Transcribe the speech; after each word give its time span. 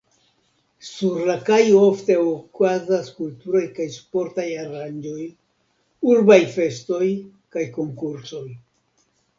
Sur 0.85 1.19
la 1.29 1.35
kajo 1.49 1.81
ofte 1.89 2.15
okazas 2.29 3.11
kulturaj 3.19 3.63
kaj 3.77 3.87
sportaj 3.99 4.47
aranĝoj, 4.65 5.29
urbaj 6.17 6.43
festoj 6.59 7.13
kaj 7.57 7.71
konkursoj. 7.81 8.47